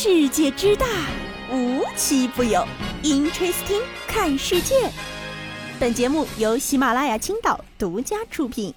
[0.00, 0.86] 世界之大，
[1.52, 2.64] 无奇不有。
[3.02, 4.76] Interesting，看世界。
[5.80, 8.72] 本节目由喜马拉雅青岛独家出品。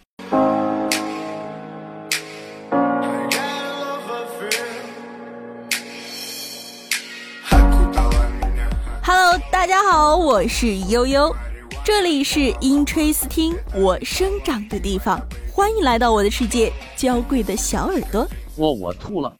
[9.03, 11.35] Hello，大家好，我是悠悠，
[11.83, 15.21] 这里是 Interesting，我生长的地方。
[15.53, 18.27] 欢迎来到我的世界，娇贵的小耳朵。
[18.55, 19.31] 我我吐了。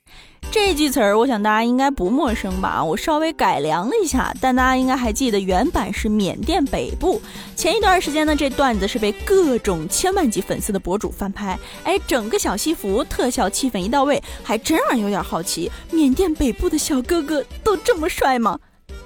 [0.51, 2.83] 这句词儿，我想大家应该不陌生吧？
[2.83, 7.21] 我稍微改良了一下，但大家应该还记得原版是缅甸北部。
[7.55, 18.59] 前一段时间呢，这段子是被各种千万级粉丝的博主翻拍，哎，整个小西服特效气氛一到位，还真让人有点好奇，缅甸北部的小哥哥都这么帅吗？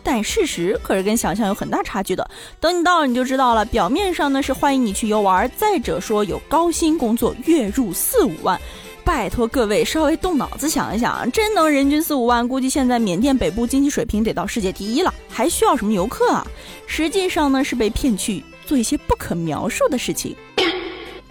[0.03, 2.27] 但事实可是跟想象有很大差距的。
[2.59, 3.63] 等你到了你就知道了。
[3.65, 8.59] 表面上呢是欢迎你去游玩，再者说有高薪工作，月入四五万。
[9.05, 16.45] 拜托各位稍微动脑子想一想，真能人均四五万，估计现在缅甸北部经济水平得到世界第一了，还需要什么游客啊？
[16.87, 20.35] 实际上呢是被骗去做一些不可描述的事情，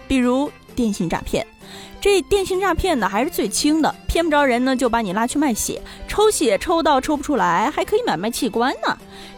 [0.07, 1.45] 比如电信诈骗。
[1.99, 8.97] 这电信诈骗呢还是最轻的，骗不着人呢就把你拉去卖血，抽血抽到抽不出来，还可以买卖器官呢。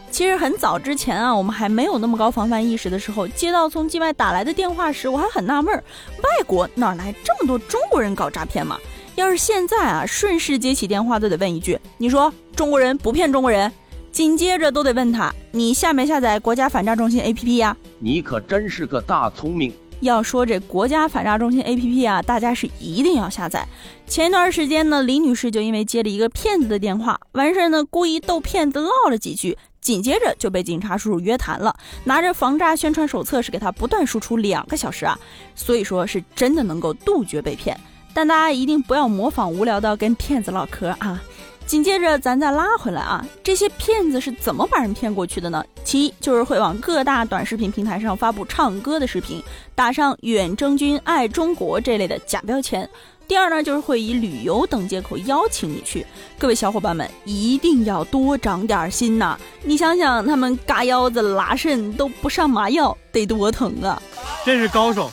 [0.10, 5.84] 其实很早之前啊，我们还没有那么高防范意识的时候，接到从境外打来的电话时，我还很纳闷儿，
[6.24, 8.78] 外国哪来这么多中国人搞诈骗嘛？
[9.16, 13.72] 要是现在啊，顺势接起电话都得问一句：你说中国人不骗中国人？
[14.12, 17.78] 紧接着都得问他：你下没下载国家反诈中心 APP 呀？
[18.00, 19.72] 你可真是个大聪明。
[20.02, 23.68] 要说这国家反诈中心 APP 啊，大家是一定要下载。
[24.06, 29.58] 前一段时间呢，李女士就因为接了一个骗子的电话，完事儿呢，故意逗骗子唠了几句。
[29.80, 35.18] 紧接着就被警察叔叔约谈了，拿着防诈宣传手册是给他不断输出两个小时啊，
[35.56, 37.80] 所以说是真的能够杜绝被骗。
[38.14, 41.22] 但大家一定不要模仿无聊到跟骗子唠嗑啊。
[41.68, 45.62] 紧接着咱再拉回来啊，这些骗子是怎么把人骗过去的呢？
[45.84, 49.44] 其一就是会往各大短视频平台上发布唱歌的视频，
[49.76, 52.90] 打上远征军、爱中国这类的假标签。
[53.28, 56.06] 第二呢，就是会以旅游等借口邀请你去。
[56.40, 59.38] 各位小伙伴们，一定要多长点心呐！
[59.62, 64.02] 你想想，他们嘎腰子、拉肾都不上麻药，得多疼啊！
[64.46, 65.12] 真是高手！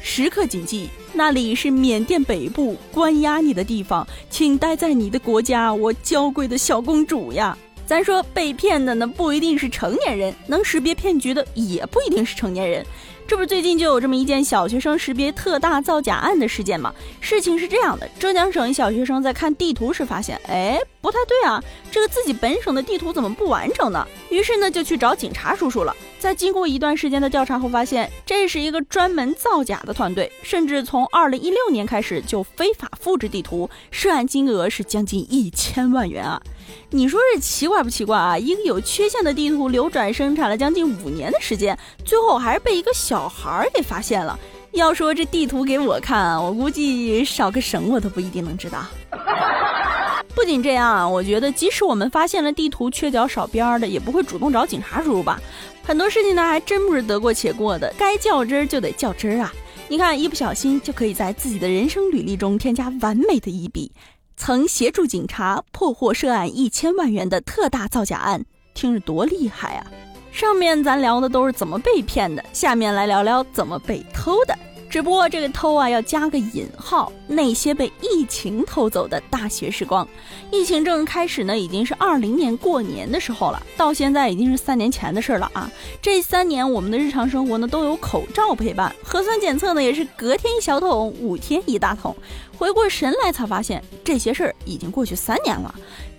[0.00, 7.58] 时刻谨记，那里是缅甸北部关押你的地方，请待在你的国家，我娇贵的小公主呀！
[7.84, 12.86] 咱说被骗的呢，不一定是成年人，能识别骗局的也不一定是成年人。
[13.26, 16.94] 这不是最近就有这么一件小学生识别特大造假案的事件吗？
[17.20, 24.06] 事情是这样的，浙江省一小学生在看地图时发现，哎，不太对啊，这个自己本省的地图怎么不完整呢？
[24.30, 25.92] 于是呢就去找警察叔叔了。
[26.18, 36.42] 在经过一段时间的调查后，发现这是一个专门造假的团队，甚至从二零一六年开始就非法复制地图，涉案金额是将近一千万元啊！
[36.90, 38.36] 你说这奇怪不奇怪啊？
[38.36, 44.38] 一个有缺陷的地图流转生产了将近五年的时间，最后还是被一个小孩儿给发现了。
[44.72, 48.84] 要说这地图给我看，我估计少个省我都不一定能知道。
[50.34, 55.40] 不仅这样啊，我觉得即使我们发现了地图缺角少边的，也不会主动找警察叔叔吧？
[55.88, 59.54] 很多事情呢，还真不是得过且过的，该较真儿就得较真儿啊！
[59.88, 63.90] 你看，一不小心就可以在自己的人生履历中添加完美的一笔。
[64.36, 68.44] 曾协助警察破获涉案一千万元的特大造假案，
[68.74, 69.86] 听着多厉害啊！
[70.30, 74.54] 上面咱聊的都是怎么被骗的，下面来聊聊怎么被偷的。
[74.90, 80.06] 只不过这个偷啊要加个引号，那些被疫情偷走的大学时光。
[80.50, 85.70] 疫情正开始呢，已经是二零年过年的时候了，到现在已经是三年前的事儿了啊！
[86.00, 92.16] 这三年我们的日常生活呢都有口罩陪伴，核酸检测呢也是隔天一小桶，五天一大桶。
[92.56, 95.72] 回过神来才发现，这些事儿已经过去三年了。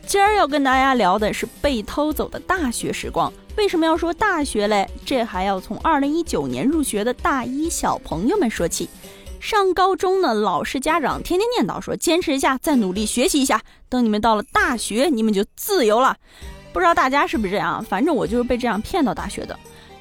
[0.09, 3.31] 今儿要跟大家聊的是被偷走的大学时光。
[3.58, 4.90] 为什么要说大学嘞？
[5.06, 8.90] 这还要从二零一九年入学的大一小朋友们说起。
[9.40, 16.17] 上高中呢，老师家长天天念叨说，坚持一下，再努力学习一下，等你们到了大学，你们就自由了。
[16.73, 17.85] 不知道大家是不是这样？
[17.85, 19.56] 反正我就是被这样骗到大学的。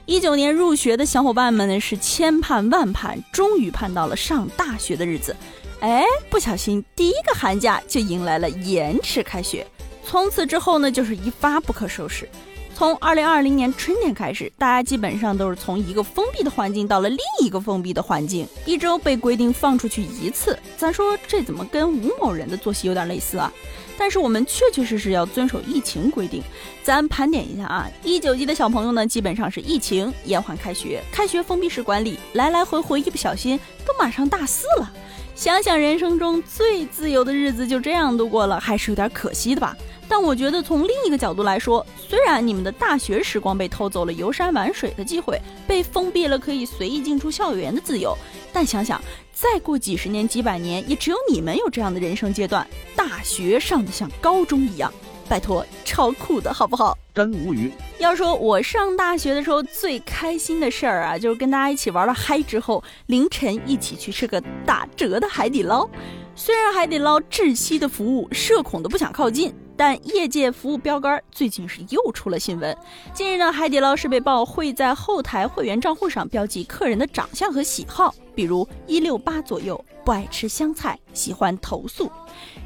[0.06, 5.37] 一九年入学的小伙伴们呢，是千盼万盼，终于盼到了上大学的日子。
[5.81, 9.66] 哎，不小心第一个寒假就迎来了延迟开学，
[10.10, 12.26] 从此之后呢，就是一发不可收拾。
[12.75, 20.58] 从二零二零年春天开始，大家基本上都是从一个封闭的环境到了另一个封闭的环境，一周被规定放出去一次。
[20.78, 23.52] 咱说这怎么跟吴某人的作息有点类似啊？
[23.99, 26.43] 但是我们确确实实要遵守疫情规定。
[26.82, 34.90] 咱盘点一下啊，一九级的小朋友呢，基本上是疫情延缓开学，开学封闭式管理，来来回回一不小心都马上大四了。
[35.38, 39.76] 想想人生中最自由的日子就这样度过了，还是有点可惜的吧。
[40.08, 48.19] 但我觉得从另一个角度来说，虽然你们的大学时光被偷走了游山玩水的机会，被封闭了可以随意进出校园的自由，
[48.52, 49.00] 但想想
[49.32, 54.93] 再过几十年、几百年，也只有你们有这样的人生阶段，大学上的像高中一样。
[55.28, 56.96] 拜托，超酷的好不好？
[57.14, 57.70] 真无语。
[57.98, 65.88] 要说我上大学的时候最开心的事儿啊，就是跟大家一起玩了嗨之后，凌晨一起去吃个打折的海底捞。
[66.34, 69.54] 虽然海底捞窒息的服务，社恐的不想靠近。
[69.76, 72.76] 但业界服务标杆最近是又出了新闻。
[73.12, 82.08] 近日呢，海底捞是被曝会在后台会员账户上标记客人的长相和喜好，比如一六八左右，不爱吃香菜，喜欢投诉。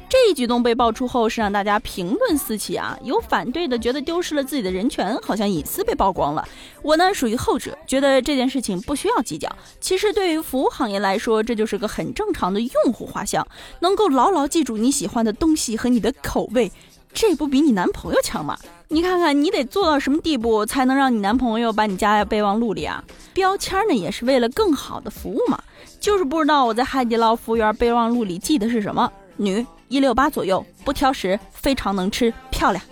[0.07, 2.95] 这一举动被爆出后，是让大家评论四起啊！
[3.03, 6.47] 有反对的觉得丢失了自己的人权，好像隐私被曝光了。
[6.83, 9.49] 我呢属于后者，觉得这件事情不需要计较。
[9.81, 13.47] 其实对于服务行业来说，这就是个很正常的用户画像，
[13.79, 16.71] 能够牢牢记住你喜欢的东西和你的口味。
[17.15, 18.57] 这不比你男朋友强吗？
[18.93, 23.03] 你看看你得做到什么地步，才能让你男朋友把你加在备忘录里啊？
[23.33, 25.59] 标签呢也是为了更好的服务嘛。
[25.99, 29.11] 就是不知道我在海底捞服务员备忘录里记的是什么？
[29.37, 32.83] 女，一六八左右，不挑食，非常能吃，漂亮。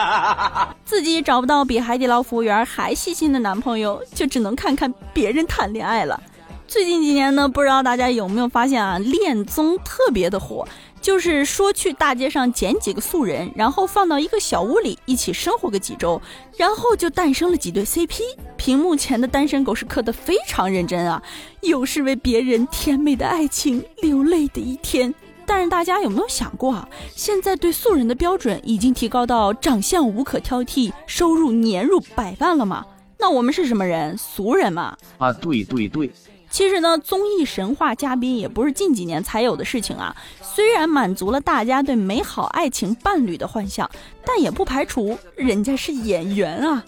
[0.86, 6.18] 自己找不到比海底捞服务员还细心的男朋友，就只能看看别人谈恋爱了。
[6.66, 10.66] 最近几年呢，不知道大家有没有发现啊，恋综特别的火。
[11.02, 16.22] 就是说，去大街上捡几个素人，然后放到一个小屋里一起生活个几周，
[16.56, 18.20] 然后就诞生了几对 CP。
[18.56, 21.20] 屏幕前的单身狗是磕得非常认真啊，
[21.62, 25.12] 又是为别人甜美的爱情流泪的一天。
[25.44, 26.88] 但是大家有没有想过啊？
[27.16, 32.86] 现在对素人的标准已经提高到长相无可挑剔，收入年入百万了吗？
[33.18, 34.16] 那我们是什么人？
[34.16, 34.96] 俗人吗？
[35.18, 36.08] 啊，对对对。
[36.52, 40.14] 其实呢，综艺神话嘉宾也不是近几年才有的事情啊。
[40.42, 43.90] 虽然满足了大家对美好爱情伴侣的幻想，
[44.22, 46.84] 但也不排除人家是演员啊。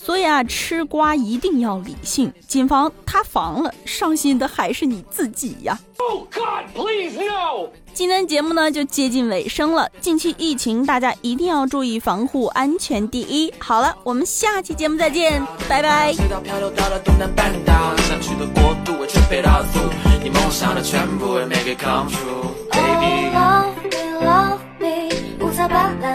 [0.00, 5.78] 所以啊，吃瓜一定要理性，谨防塌房了，伤心的还是你自己呀。
[5.98, 7.68] Oh God, please no！
[7.92, 13.52] 今天节目呢就接近尾声了，近期疫情大家一定要注意防护，安全第一。
[13.58, 16.14] 好了，我们下期节目再见，拜拜。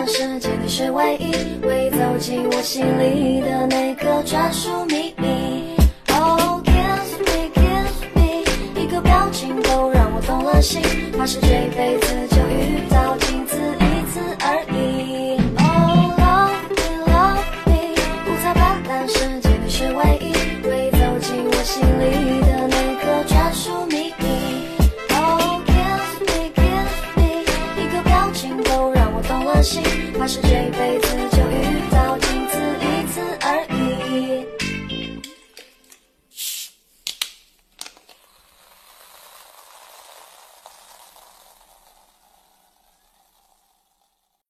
[0.06, 1.32] 世界你是唯一，
[1.66, 5.74] 会走进我心里的那个专属秘密。
[6.10, 8.44] Oh kiss me kiss me，
[8.76, 10.82] 一个表情都让我动了心，
[11.18, 15.40] 怕是这辈子就遇到仅此一次而已。
[15.56, 17.96] Oh love me love me，
[18.28, 20.34] 五彩斑斓世界你是唯一，
[20.68, 24.76] 会走进我心里的那个专属秘密。
[25.16, 27.48] Oh kiss me kiss me，
[27.82, 29.82] 一个表情都让我动了心，
[30.20, 31.93] 怕是这辈子就遇。